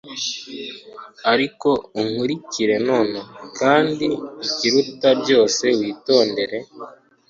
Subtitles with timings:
[1.31, 1.69] Ariko
[2.01, 4.07] unkurikire nonaha kandi
[4.45, 6.57] ikiruta byose witondere